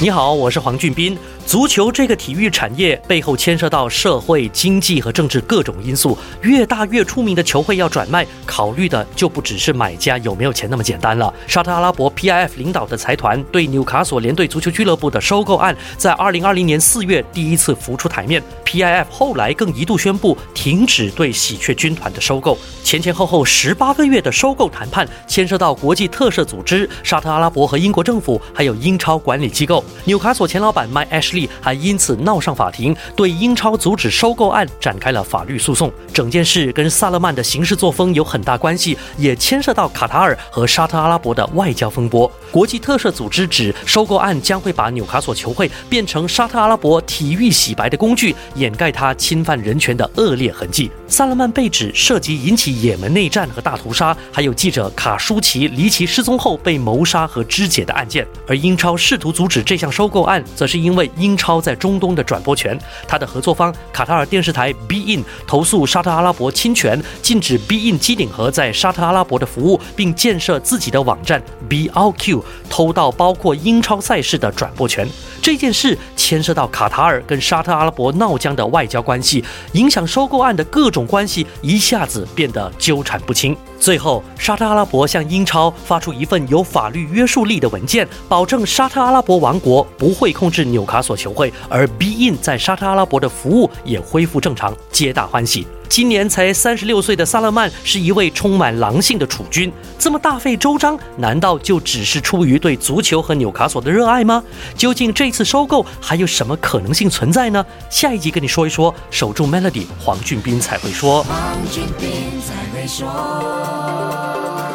[0.00, 1.18] 你好，我是黄俊斌。
[1.44, 11.34] 足球这个体育产业背后牵涉到社会、经济和政治各种因素，越大越出名的球会要转卖，考虑的就不只是买家有没有钱那么简单了。
[11.48, 18.40] 沙特阿拉伯 PIF 领导的财团对纽卡索联队足球俱乐部的收购案，在2020年4月第一次浮出台面。
[18.64, 22.56] PIF 后来更一度宣布停止对喜鹊军团的收购。
[22.84, 29.82] 前前后后十八个月的收购谈判，牵涉到国际特赦组织、沙特阿拉伯和英国政府，还有英超管理机构。
[30.04, 31.48] 纽卡索前老板 Mike Ashley。
[31.60, 35.92] 还因此闹上法庭，对英超阻止收购案展开了法律诉讼。
[36.12, 42.30] 整件事跟萨勒曼的行事作风有很大关系，也牵涉到卡塔尔和沙特阿拉伯的外交风波。
[42.50, 50.90] 国际特赦组织指收购案将会把纽卡索球会变成沙特阿拉伯体育洗白的工具，掩盖他侵犯人权的恶劣痕迹。
[51.06, 58.26] 萨勒曼被指涉及引起也门内战和大屠杀，还有记者卡舒奇离奇失踪后被谋杀和肢解的案件。
[58.46, 62.78] 而英超试图阻止这项收购案，则是因为英超在中东的转播权。
[63.06, 72.42] 他的合作方卡塔尔电视台 b in 投诉沙特阿拉伯侵权，禁止 b in 机顶盒在沙特阿拉伯的服务，并建设自己的网站 BRQ，。
[72.68, 75.08] 偷盗包括英超赛事的转播权，
[75.40, 75.96] 这件事
[76.28, 83.56] 牵涉到卡塔尔跟沙特阿拉伯闹僵的外交关系，影响收购案的各种关系，一下子变得纠缠不清。
[83.80, 95.66] 最后，沙特阿拉伯向英超发出一份有法律约束力的文件，保证沙特阿拉伯王国不会控制纽卡索球会，而 Bein 在沙特阿拉伯的服务也恢复正常，皆大欢喜。
[95.88, 104.44] 今年才三十六岁的萨勒曼是一位充满狼性的储君，这么大费周章，难道就只是出于对足球和纽卡索的热爱吗？
[104.76, 107.64] 究竟这次收购还有什么可能性存在呢？
[107.88, 108.94] 下一集跟你说一说。
[109.10, 111.22] 守住 Melody，黄俊斌才会说。
[111.22, 112.10] 黄俊斌
[112.42, 113.06] 才会说。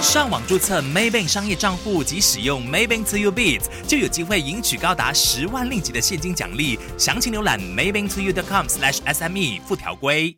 [0.00, 6.78] 上网注册 Maybank 商业账户及使用 Maybank To You Beats，就有机会赢取高达十万令吉的现金奖励。
[6.96, 10.32] 详情浏览 Maybank To You.com/SME 附条规。